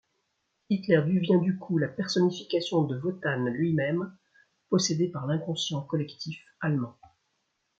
[0.71, 4.17] Hitler devient du coup la personnification de Wotan lui-même,
[4.69, 6.97] possédé par l'inconscient collectif allemand.